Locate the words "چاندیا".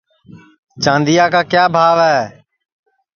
0.83-1.25